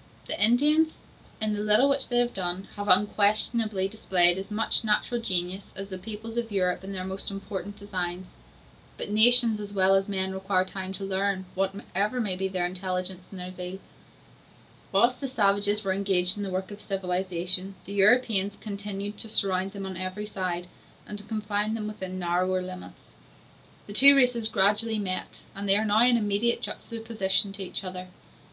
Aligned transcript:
]The 0.26 0.44
Indians, 0.44 0.98
in 1.40 1.52
the 1.52 1.60
little 1.60 1.88
which 1.88 2.08
they 2.08 2.18
have 2.18 2.34
done, 2.34 2.66
have 2.74 2.88
unquestionably 2.88 3.86
displayed 3.86 4.36
as 4.36 4.50
much 4.50 4.82
natural 4.82 5.20
genius 5.20 5.72
as 5.76 5.86
the 5.86 5.96
peoples 5.96 6.36
of 6.36 6.50
Europe 6.50 6.82
in 6.82 6.90
their 6.90 7.04
most 7.04 7.30
important 7.30 7.76
designs; 7.76 8.26
but 8.96 9.10
nations 9.10 9.60
as 9.60 9.72
well 9.72 9.94
as 9.94 10.08
men 10.08 10.32
require 10.34 10.64
time 10.64 10.92
to 10.94 11.04
learn, 11.04 11.44
whatever 11.54 12.20
may 12.20 12.34
be 12.34 12.48
their 12.48 12.66
intelligence 12.66 13.28
and 13.30 13.38
their 13.38 13.52
zeal. 13.52 13.78
Whilst 14.90 15.20
the 15.20 15.28
savages 15.28 15.84
were 15.84 15.92
engaged 15.92 16.36
in 16.36 16.42
the 16.42 16.50
work 16.50 16.72
of 16.72 16.80
civilization, 16.80 17.76
the 17.84 17.92
Europeans 17.92 18.58
continued 18.60 19.18
to 19.18 19.28
surround 19.28 19.70
them 19.70 19.86
on 19.86 19.96
every 19.96 20.26
side, 20.26 20.66
and 21.06 21.16
to 21.16 21.22
confine 21.22 21.74
them 21.74 21.86
within 21.86 22.18
narrower 22.18 22.60
limits; 22.60 23.14
the 23.86 23.92
two 23.92 24.16
races 24.16 24.48
gradually 24.48 24.98
met, 24.98 25.42
and 25.54 25.68
they 25.68 25.76
are 25.76 25.84
now 25.84 26.02
in 26.04 26.16
immediate 26.16 26.60
juxtaposition 26.60 27.52
to 27.52 27.62
each 27.62 27.84
other. 27.84 28.08